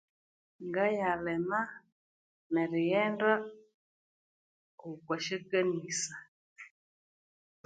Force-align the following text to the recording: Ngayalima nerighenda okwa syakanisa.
Ngayalima 0.67 1.59
nerighenda 2.51 3.31
okwa 4.89 5.15
syakanisa. 5.25 6.15